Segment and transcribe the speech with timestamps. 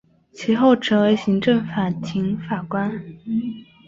[0.33, 3.05] 其后成为行政法庭法官。